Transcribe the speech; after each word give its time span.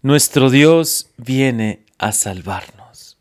Nuestro 0.00 0.48
Dios 0.48 1.10
viene 1.16 1.84
a 1.98 2.12
salvarnos. 2.12 3.18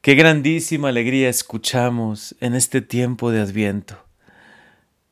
Qué 0.00 0.14
grandísima 0.14 0.88
alegría 0.88 1.28
escuchamos 1.28 2.34
en 2.40 2.54
este 2.54 2.80
tiempo 2.80 3.30
de 3.30 3.42
Adviento. 3.42 4.02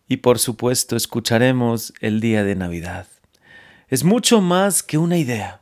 Y 0.08 0.16
por 0.18 0.38
supuesto 0.38 0.96
escucharemos 0.96 1.92
el 2.00 2.20
día 2.20 2.44
de 2.44 2.54
Navidad. 2.54 3.06
Es 3.88 4.04
mucho 4.04 4.40
más 4.40 4.82
que 4.82 4.96
una 4.96 5.18
idea. 5.18 5.60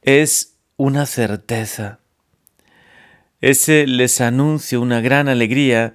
Es 0.00 0.54
una 0.78 1.04
certeza. 1.04 1.98
Ese 3.42 3.86
les 3.86 4.22
anuncio 4.22 4.80
una 4.80 5.02
gran 5.02 5.28
alegría. 5.28 5.94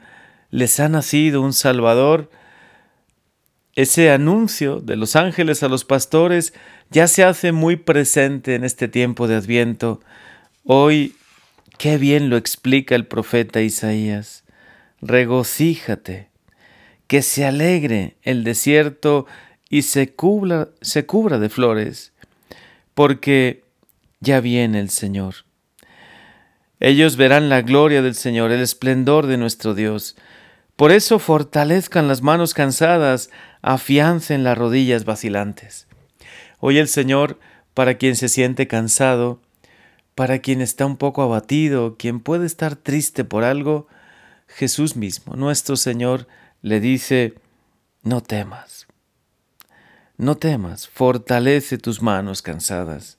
Les 0.51 0.79
ha 0.79 0.89
nacido 0.89 1.41
un 1.41 1.53
Salvador 1.53 2.29
ese 3.81 4.11
anuncio 4.11 4.81
de 4.81 4.97
los 4.97 5.15
ángeles 5.15 5.63
a 5.63 5.69
los 5.69 5.85
pastores 5.85 6.53
ya 6.89 7.07
se 7.07 7.23
hace 7.23 7.53
muy 7.53 7.77
presente 7.77 8.55
en 8.55 8.65
este 8.65 8.89
tiempo 8.89 9.25
de 9.25 9.35
Adviento. 9.35 10.01
Hoy, 10.65 11.15
qué 11.77 11.97
bien 11.97 12.29
lo 12.29 12.35
explica 12.35 12.93
el 12.95 13.07
profeta 13.07 13.61
Isaías. 13.61 14.43
Regocíjate, 15.01 16.27
que 17.07 17.21
se 17.21 17.45
alegre 17.45 18.17
el 18.21 18.43
desierto 18.43 19.27
y 19.69 19.83
se 19.83 20.13
cubra, 20.13 20.67
se 20.81 21.05
cubra 21.05 21.39
de 21.39 21.47
flores, 21.47 22.11
porque 22.93 23.63
ya 24.19 24.41
viene 24.41 24.81
el 24.81 24.89
Señor. 24.89 25.35
Ellos 26.81 27.15
verán 27.15 27.47
la 27.47 27.61
gloria 27.61 28.01
del 28.01 28.15
Señor, 28.15 28.51
el 28.51 28.59
esplendor 28.59 29.25
de 29.25 29.37
nuestro 29.37 29.73
Dios. 29.73 30.17
Por 30.79 30.93
eso 30.93 31.19
fortalezcan 31.19 32.07
las 32.07 32.21
manos 32.21 32.53
cansadas, 32.53 33.29
afiancen 33.61 34.45
las 34.45 34.57
rodillas 34.57 35.03
vacilantes. 35.03 35.89
Hoy 36.61 36.77
el 36.77 36.87
Señor, 36.87 37.37
para 37.73 37.95
quien 37.95 38.15
se 38.15 38.29
siente 38.29 38.65
cansado, 38.65 39.41
para 40.15 40.39
quien 40.39 40.61
está 40.61 40.85
un 40.85 40.95
poco 40.95 41.21
abatido, 41.21 41.97
quien 41.97 42.21
puede 42.21 42.45
estar 42.45 42.77
triste 42.77 43.25
por 43.25 43.43
algo, 43.43 43.89
Jesús 44.47 44.95
mismo, 44.95 45.35
nuestro 45.35 45.75
Señor, 45.75 46.27
le 46.61 46.79
dice, 46.79 47.33
no 48.03 48.23
temas, 48.23 48.87
no 50.15 50.37
temas, 50.37 50.87
fortalece 50.87 51.77
tus 51.77 52.01
manos 52.01 52.41
cansadas, 52.41 53.17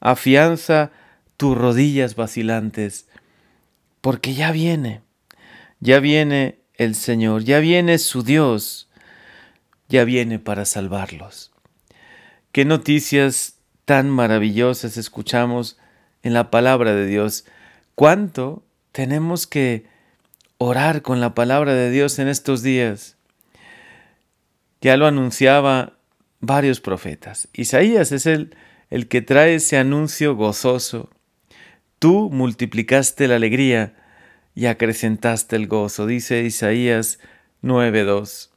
afianza 0.00 0.90
tus 1.36 1.56
rodillas 1.56 2.16
vacilantes, 2.16 3.06
porque 4.00 4.34
ya 4.34 4.50
viene, 4.50 5.02
ya 5.78 6.00
viene 6.00 6.58
el 6.78 6.94
Señor, 6.94 7.44
ya 7.44 7.58
viene 7.58 7.98
su 7.98 8.22
Dios, 8.22 8.88
ya 9.88 10.04
viene 10.04 10.38
para 10.38 10.64
salvarlos. 10.64 11.50
Qué 12.52 12.64
noticias 12.64 13.56
tan 13.84 14.08
maravillosas 14.08 14.96
escuchamos 14.96 15.76
en 16.22 16.32
la 16.32 16.50
palabra 16.50 16.94
de 16.94 17.06
Dios. 17.06 17.44
¿Cuánto 17.94 18.62
tenemos 18.92 19.46
que 19.46 19.86
orar 20.58 21.02
con 21.02 21.20
la 21.20 21.34
palabra 21.34 21.74
de 21.74 21.90
Dios 21.90 22.18
en 22.18 22.28
estos 22.28 22.62
días? 22.62 23.16
Ya 24.80 24.96
lo 24.96 25.06
anunciaba 25.06 25.98
varios 26.40 26.80
profetas. 26.80 27.48
Isaías 27.52 28.12
es 28.12 28.26
el, 28.26 28.54
el 28.90 29.08
que 29.08 29.20
trae 29.20 29.56
ese 29.56 29.78
anuncio 29.78 30.36
gozoso. 30.36 31.10
Tú 31.98 32.30
multiplicaste 32.30 33.26
la 33.26 33.36
alegría 33.36 33.97
y 34.58 34.66
acrecentaste 34.66 35.54
el 35.54 35.68
gozo, 35.68 36.04
dice 36.04 36.42
Isaías 36.42 37.20
9.2. 37.62 38.48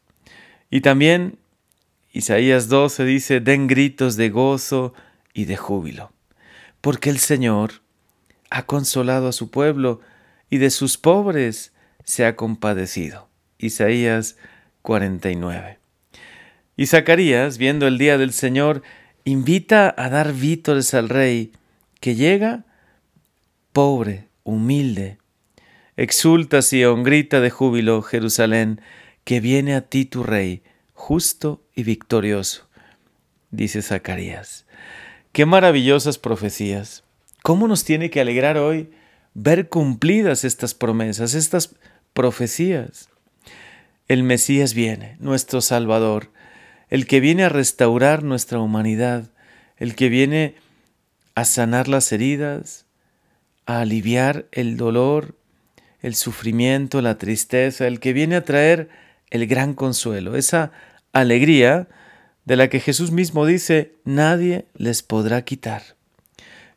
Y 0.72 0.82
también 0.82 1.38
Isaías 2.12 2.70
12 2.70 3.06
dice, 3.06 3.40
den 3.40 3.68
gritos 3.68 4.16
de 4.16 4.32
gozo 4.32 4.96
y 5.32 5.46
de 5.46 5.58
júbilo, 5.58 6.12
porque 6.82 7.12
el 7.12 7.20
Señor 7.20 7.84
ha 8.50 8.66
consolado 8.66 9.28
a 9.28 9.32
su 9.32 9.52
pueblo 9.52 10.02
y 10.50 10.58
de 10.58 10.72
sus 10.72 10.98
pobres 10.98 11.72
se 12.04 12.26
ha 12.26 12.36
compadecido. 12.36 13.30
Isaías 13.60 14.38
49. 14.82 15.78
Y 16.78 16.88
Zacarías, 16.88 17.60
viendo 17.60 17.86
el 17.86 18.00
día 18.00 18.18
del 18.18 18.34
Señor, 18.34 18.82
invita 19.24 19.94
a 19.96 20.10
dar 20.10 20.34
vítores 20.34 20.96
al 20.96 21.10
rey, 21.10 21.52
que 22.00 22.16
llega 22.16 22.66
pobre, 23.72 24.30
humilde, 24.44 25.21
Exulta 26.02 26.64
Sion, 26.64 27.04
grita 27.04 27.42
de 27.42 27.52
júbilo 27.52 28.02
Jerusalén, 28.02 28.82
que 29.24 29.40
viene 29.40 29.76
a 29.76 29.82
ti 29.82 30.06
tu 30.06 30.24
rey, 30.24 30.64
justo 30.94 31.64
y 31.76 31.84
victorioso, 31.84 32.68
dice 33.52 33.84
Zacarías. 33.84 34.66
Qué 35.32 35.46
maravillosas 35.46 36.18
profecías. 36.18 37.04
¿Cómo 37.44 37.68
nos 37.68 37.84
tiene 37.84 38.10
que 38.10 38.20
alegrar 38.20 38.58
hoy 38.58 38.90
ver 39.36 39.70
cumplidas 39.70 40.44
estas 40.44 40.74
promesas, 40.74 41.36
estas 41.36 41.76
profecías? 42.14 43.10
El 44.08 44.24
Mesías 44.24 44.74
viene, 44.74 45.18
nuestro 45.20 45.62
Salvador, 45.62 46.32
el 46.90 47.06
que 47.06 47.20
viene 47.20 47.44
a 47.44 47.50
restaurar 47.50 48.24
nuestra 48.24 48.60
humanidad, 48.60 49.30
el 49.78 49.94
que 49.94 50.10
viene 50.10 50.56
a 51.36 51.46
sanar 51.46 51.88
las 51.88 52.12
heridas, 52.12 52.88
a 53.68 53.82
aliviar 53.82 54.48
el 54.52 54.78
dolor, 54.78 55.36
el 56.02 56.16
sufrimiento, 56.16 57.02
la 57.02 57.18
tristeza, 57.18 57.88
el 57.88 58.00
que 58.00 58.14
viene 58.14 58.36
a 58.36 58.44
traer 58.44 58.90
el 59.30 59.48
gran 59.48 59.74
consuelo, 59.74 60.36
esa 60.36 60.72
alegría 61.14 61.88
de 62.46 62.56
la 62.56 62.70
que 62.70 62.80
Jesús 62.80 63.12
mismo 63.12 63.46
dice, 63.46 63.94
nadie 64.04 64.66
les 64.76 65.04
podrá 65.04 65.44
quitar. 65.44 65.84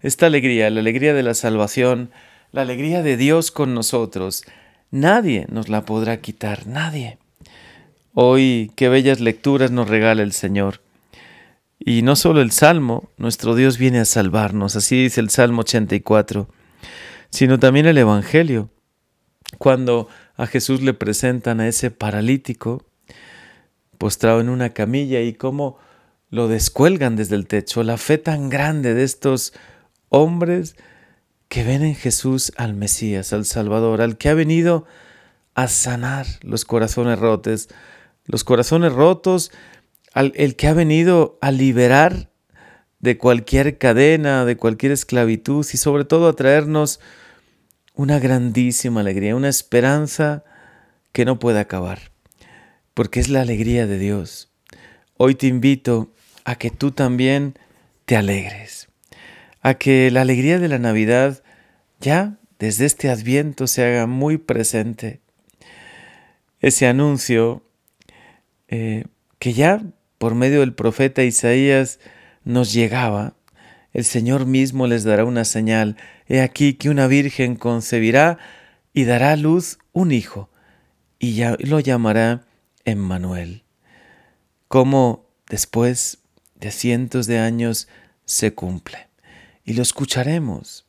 Esta 0.00 0.26
alegría, 0.26 0.68
la 0.70 0.80
alegría 0.80 1.14
de 1.14 1.22
la 1.22 1.34
salvación, 1.34 2.10
la 2.52 2.62
alegría 2.62 3.02
de 3.02 3.16
Dios 3.16 3.50
con 3.50 3.74
nosotros, 3.74 4.44
nadie 4.90 5.46
nos 5.48 5.68
la 5.68 5.84
podrá 5.84 6.20
quitar, 6.20 6.66
nadie. 6.66 7.18
Hoy 8.12 8.70
qué 8.76 8.88
bellas 8.88 9.20
lecturas 9.20 9.70
nos 9.70 9.88
regala 9.88 10.22
el 10.22 10.32
Señor. 10.32 10.82
Y 11.78 12.02
no 12.02 12.14
solo 12.14 12.40
el 12.40 12.52
Salmo, 12.52 13.10
nuestro 13.16 13.54
Dios 13.54 13.78
viene 13.78 13.98
a 13.98 14.04
salvarnos, 14.04 14.76
así 14.76 15.02
dice 15.02 15.20
el 15.20 15.30
Salmo 15.30 15.62
84, 15.62 16.48
sino 17.30 17.58
también 17.58 17.86
el 17.86 17.98
Evangelio 17.98 18.70
cuando 19.59 20.09
a 20.37 20.47
Jesús 20.47 20.82
le 20.82 20.94
presentan 20.94 21.60
a 21.60 21.69
ese 21.69 21.91
paralítico 21.91 22.84
postrado 23.98 24.41
en 24.41 24.48
una 24.48 24.70
camilla 24.70 25.20
y 25.20 25.34
cómo 25.34 25.78
lo 26.31 26.48
descuelgan 26.48 27.16
desde 27.16 27.37
el 27.37 27.47
techo, 27.47 27.82
la 27.82 27.97
fe 27.97 28.19
tan 28.19 28.48
grande 28.50 28.94
de 28.94 29.04
estos 29.04 29.53
hombres 30.09 30.76
que 31.48 31.62
ven 31.62 31.82
en 31.84 31.94
Jesús 31.94 32.53
al 32.56 32.75
Mesías, 32.75 33.32
al 33.32 33.44
Salvador, 33.44 34.00
al 34.00 34.19
que 34.19 34.28
ha 34.28 34.34
venido 34.34 34.87
a 35.54 35.69
sanar 35.69 36.26
los 36.43 36.64
corazones 36.64 37.19
rotos, 37.19 37.69
los 38.26 38.43
corazones 38.43 38.93
rotos, 38.93 39.53
al 40.12 40.32
el 40.34 40.56
que 40.56 40.66
ha 40.66 40.75
venido 40.75 41.38
a 41.41 41.50
liberar 41.50 42.31
de 42.98 43.19
cualquier 43.19 43.78
cadena, 43.78 44.44
de 44.44 44.56
cualquier 44.56 44.93
esclavitud 44.93 45.64
y 45.72 45.76
sobre 45.76 46.04
todo 46.04 46.28
a 46.28 46.32
traernos 46.34 47.00
una 47.94 48.19
grandísima 48.19 49.00
alegría, 49.00 49.37
una 49.37 49.49
esperanza 49.49 50.44
que 51.12 51.25
no 51.25 51.38
puede 51.38 51.60
acabar, 51.60 52.10
porque 52.93 53.21
es 53.21 53.28
la 53.28 53.41
alegría 53.41 53.87
de 53.87 53.99
Dios. 53.99 54.50
Hoy 55.16 55.37
te 55.37 55.47
invito 55.47 56.12
a 56.44 56.56
que 56.56 56.71
tú 56.71 56.91
también 56.91 57.59
te 58.05 58.16
alegres, 58.16 58.88
a 59.62 59.75
que 59.75 60.10
la 60.10 60.22
alegría 60.22 60.59
de 60.59 60.69
la 60.69 60.78
Navidad 60.78 61.43
ya 62.00 62.38
desde 62.59 62.84
este 62.84 63.10
adviento 63.10 63.66
se 63.66 63.84
haga 63.84 64.06
muy 64.06 64.38
presente. 64.38 65.21
Ese 66.61 66.87
anuncio 66.87 67.62
eh, 68.69 69.05
que 69.38 69.53
ya 69.53 69.82
por 70.19 70.34
medio 70.34 70.61
del 70.61 70.75
profeta 70.75 71.22
Isaías 71.22 72.00
nos 72.44 72.72
llegaba, 72.72 73.35
el 73.93 74.05
Señor 74.05 74.47
mismo 74.47 74.87
les 74.87 75.05
dará 75.05 75.25
una 75.25 75.44
señal. 75.44 75.97
He 76.26 76.41
aquí 76.41 76.75
que 76.75 76.91
una 76.91 77.06
virgen 77.06 77.56
concebirá 77.56 78.38
y 78.93 79.05
dará 79.05 79.32
a 79.32 79.37
luz 79.37 79.79
un 79.93 80.12
hijo, 80.12 80.50
y 81.19 81.35
ya 81.35 81.56
lo 81.61 81.81
llamará 81.81 82.47
Emmanuel. 82.85 83.65
Como 84.69 85.26
después 85.49 86.19
de 86.55 86.71
cientos 86.71 87.26
de 87.26 87.38
años 87.38 87.88
se 88.25 88.55
cumple. 88.55 89.09
Y 89.65 89.75
lo 89.75 89.82
escucharemos. 89.82 90.87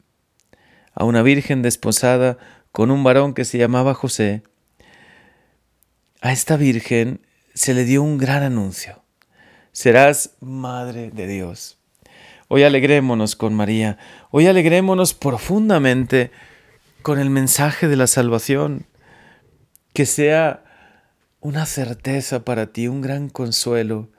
A 0.93 1.03
una 1.03 1.21
virgen 1.21 1.61
desposada 1.61 2.37
con 2.71 2.91
un 2.91 3.03
varón 3.03 3.33
que 3.33 3.45
se 3.45 3.57
llamaba 3.57 3.93
José. 3.93 4.43
A 6.21 6.31
esta 6.31 6.57
virgen 6.57 7.21
se 7.53 7.73
le 7.73 7.83
dio 7.83 8.03
un 8.03 8.17
gran 8.17 8.43
anuncio. 8.43 9.03
Serás 9.71 10.31
madre 10.39 11.11
de 11.11 11.27
Dios. 11.27 11.77
Hoy 12.47 12.61
alegrémonos 12.61 13.35
con 13.35 13.55
María, 13.55 13.97
hoy 14.29 14.45
alegrémonos 14.45 15.15
profundamente 15.15 16.29
con 17.01 17.17
el 17.17 17.31
mensaje 17.31 17.87
de 17.87 17.95
la 17.95 18.05
salvación, 18.05 18.85
que 19.93 20.05
sea 20.05 20.63
una 21.39 21.65
certeza 21.65 22.45
para 22.45 22.67
ti, 22.67 22.87
un 22.87 23.01
gran 23.01 23.29
consuelo. 23.29 24.09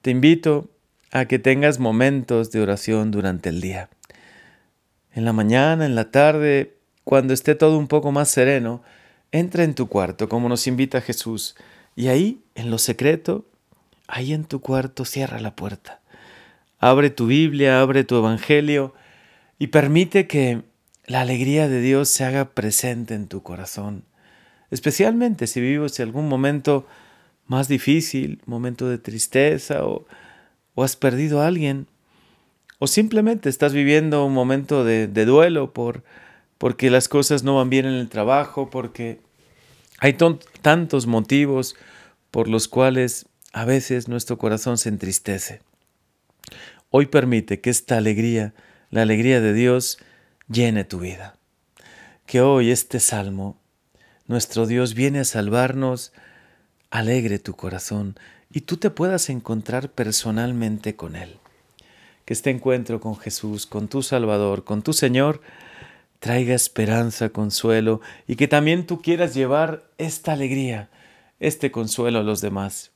Te 0.00 0.10
invito 0.10 0.70
a 1.12 1.26
que 1.26 1.38
tengas 1.38 1.78
momentos 1.78 2.50
de 2.50 2.62
oración 2.62 3.10
durante 3.10 3.50
el 3.50 3.60
día. 3.60 3.90
En 5.12 5.26
la 5.26 5.34
mañana, 5.34 5.84
en 5.84 5.94
la 5.94 6.10
tarde, 6.10 6.78
cuando 7.04 7.34
esté 7.34 7.54
todo 7.54 7.76
un 7.76 7.88
poco 7.88 8.10
más 8.10 8.30
sereno, 8.30 8.82
entra 9.32 9.64
en 9.64 9.74
tu 9.74 9.86
cuarto, 9.86 10.30
como 10.30 10.48
nos 10.48 10.66
invita 10.66 11.02
Jesús, 11.02 11.56
y 11.94 12.08
ahí, 12.08 12.42
en 12.54 12.70
lo 12.70 12.78
secreto, 12.78 13.44
ahí 14.08 14.32
en 14.32 14.44
tu 14.46 14.62
cuarto, 14.62 15.04
cierra 15.04 15.40
la 15.40 15.54
puerta. 15.54 16.00
Abre 16.78 17.10
tu 17.10 17.26
Biblia, 17.26 17.80
abre 17.80 18.04
tu 18.04 18.16
Evangelio 18.16 18.94
y 19.58 19.68
permite 19.68 20.26
que 20.26 20.62
la 21.06 21.22
alegría 21.22 21.68
de 21.68 21.80
Dios 21.80 22.08
se 22.08 22.24
haga 22.24 22.50
presente 22.50 23.14
en 23.14 23.28
tu 23.28 23.42
corazón, 23.42 24.04
especialmente 24.70 25.46
si 25.46 25.60
vives 25.60 25.98
algún 26.00 26.28
momento 26.28 26.86
más 27.46 27.68
difícil, 27.68 28.42
momento 28.44 28.88
de 28.88 28.98
tristeza 28.98 29.84
o, 29.84 30.06
has 30.76 30.96
perdido 30.96 31.40
a 31.40 31.46
alguien, 31.46 31.86
o 32.78 32.86
simplemente 32.86 33.48
estás 33.48 33.72
viviendo 33.72 34.26
un 34.26 34.34
momento 34.34 34.84
de, 34.84 35.06
de 35.06 35.24
duelo 35.24 35.72
por, 35.72 36.04
porque 36.58 36.90
las 36.90 37.08
cosas 37.08 37.42
no 37.42 37.56
van 37.56 37.70
bien 37.70 37.86
en 37.86 37.94
el 37.94 38.10
trabajo, 38.10 38.68
porque 38.68 39.20
hay 39.98 40.18
tantos 40.60 41.06
motivos 41.06 41.76
por 42.30 42.48
los 42.48 42.68
cuales 42.68 43.26
a 43.54 43.64
veces 43.64 44.08
nuestro 44.08 44.36
corazón 44.36 44.76
se 44.76 44.90
entristece. 44.90 45.62
Hoy 46.90 47.06
permite 47.06 47.60
que 47.60 47.70
esta 47.70 47.96
alegría, 47.96 48.54
la 48.90 49.02
alegría 49.02 49.40
de 49.40 49.52
Dios, 49.52 49.98
llene 50.48 50.84
tu 50.84 51.00
vida. 51.00 51.36
Que 52.26 52.40
hoy 52.40 52.70
este 52.70 53.00
salmo, 53.00 53.58
nuestro 54.26 54.66
Dios 54.66 54.94
viene 54.94 55.20
a 55.20 55.24
salvarnos, 55.24 56.12
alegre 56.90 57.38
tu 57.38 57.54
corazón 57.54 58.18
y 58.50 58.62
tú 58.62 58.76
te 58.76 58.90
puedas 58.90 59.28
encontrar 59.28 59.90
personalmente 59.90 60.96
con 60.96 61.16
Él. 61.16 61.38
Que 62.24 62.32
este 62.32 62.50
encuentro 62.50 63.00
con 63.00 63.16
Jesús, 63.16 63.66
con 63.66 63.88
tu 63.88 64.02
Salvador, 64.02 64.64
con 64.64 64.82
tu 64.82 64.92
Señor, 64.92 65.40
traiga 66.18 66.54
esperanza, 66.54 67.28
consuelo 67.28 68.00
y 68.26 68.36
que 68.36 68.48
también 68.48 68.86
tú 68.86 69.00
quieras 69.00 69.34
llevar 69.34 69.84
esta 69.98 70.32
alegría, 70.32 70.88
este 71.38 71.70
consuelo 71.70 72.20
a 72.20 72.24
los 72.24 72.40
demás. 72.40 72.92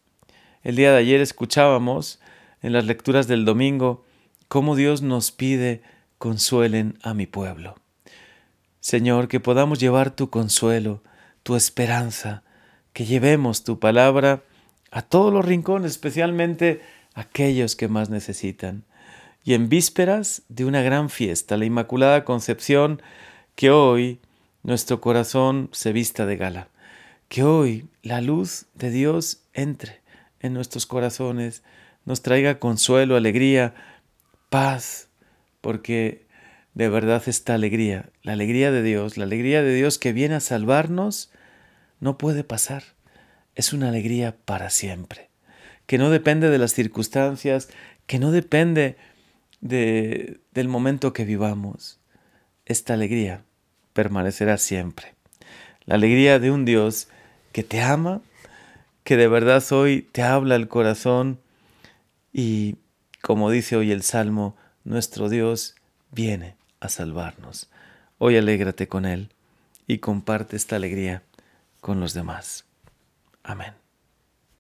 El 0.63 0.77
día 0.77 0.93
de 0.93 0.99
ayer 0.99 1.21
escuchábamos 1.21 2.21
en 2.63 2.73
las 2.73 2.85
lecturas 2.85 3.27
del 3.29 3.45
domingo 3.45 4.05
cómo 4.49 4.77
Dios 4.77 5.03
nos 5.03 5.33
pide 5.33 5.83
consuelen 6.19 6.99
a 7.03 7.15
mi 7.15 7.27
pueblo. 7.27 7.77
Señor, 8.81 9.29
que 9.29 9.41
podamos 9.41 9.79
llevar 9.79 10.11
tu 10.11 10.31
consuelo, 10.31 11.03
tu 11.43 11.57
esperanza, 11.57 12.43
que 12.93 13.05
llevemos 13.05 13.65
tu 13.65 13.79
palabra 13.79 14.43
a 14.91 15.03
todos 15.03 15.33
los 15.33 15.45
rincones, 15.45 15.93
especialmente 15.93 16.81
a 17.15 17.23
aquellos 17.23 17.77
que 17.77 17.89
más 17.89 18.11
necesitan. 18.11 18.85
Y 19.45 19.55
en 19.55 19.69
vísperas 19.69 20.43
de 20.49 20.65
una 20.65 20.83
gran 20.83 21.11
fiesta, 21.11 21.57
la 21.57 21.65
Inmaculada 21.65 22.25
Concepción, 22.25 23.01
que 23.55 23.71
hoy 23.71 24.21
nuestro 24.63 25.01
corazón 25.01 25.69
se 25.73 25.93
vista 25.93 26.27
de 26.27 26.37
gala, 26.37 26.69
que 27.29 27.45
hoy 27.45 27.89
la 28.03 28.21
luz 28.21 28.67
de 28.75 28.91
Dios 28.91 29.43
entre 29.55 30.01
en 30.41 30.53
nuestros 30.55 30.87
corazones, 30.87 31.63
nos 32.11 32.23
traiga 32.23 32.59
consuelo, 32.59 33.15
alegría, 33.15 33.73
paz, 34.49 35.11
porque 35.61 36.27
de 36.75 36.89
verdad 36.89 37.23
esta 37.27 37.55
alegría, 37.55 38.11
la 38.25 38.33
alegría 38.33 38.73
de 38.73 38.83
Dios, 38.83 39.17
la 39.17 39.23
alegría 39.23 39.63
de 39.63 39.73
Dios 39.73 39.97
que 40.01 40.13
viene 40.13 40.35
a 40.35 40.41
salvarnos, 40.41 41.31
no 42.01 42.19
puede 42.19 42.43
pasar. 42.43 42.83
Es 43.55 43.73
una 43.73 43.91
alegría 43.91 44.37
para 44.45 44.71
siempre, 44.71 45.31
que 45.87 45.99
no 45.99 46.11
depende 46.11 46.51
de 46.51 46.59
las 46.59 46.75
circunstancias, 46.75 47.69
que 48.09 48.19
no 48.19 48.33
depende 48.33 48.97
de, 49.61 50.41
del 50.51 50.67
momento 50.67 51.13
que 51.13 51.25
vivamos. 51.25 52.01
Esta 52.67 52.95
alegría 52.95 53.45
permanecerá 53.93 54.59
siempre. 54.59 55.15
La 55.85 55.95
alegría 55.95 56.41
de 56.41 56.51
un 56.51 56.65
Dios 56.65 57.07
que 57.53 57.63
te 57.63 57.81
ama, 57.81 58.21
que 59.05 59.17
de 59.17 59.29
verdad 59.29 59.63
hoy 59.71 60.09
te 60.11 60.23
habla 60.23 60.57
el 60.57 60.67
corazón 60.67 61.39
y, 62.33 62.77
como 63.23 63.51
dice 63.51 63.77
hoy 63.77 63.93
el 63.93 64.03
Salmo, 64.03 64.57
nuestro 64.85 65.29
Dios 65.29 65.75
viene 66.11 66.57
a 66.81 66.89
salvarnos. 66.89 67.69
Hoy 68.19 68.37
alégrate 68.37 68.89
con 68.89 69.07
Él 69.07 69.31
y 69.87 69.99
comparte 69.99 70.57
esta 70.57 70.77
alegría 70.77 71.23
con 71.81 72.01
los 72.01 72.15
demás. 72.15 72.65
Amén. 73.43 73.80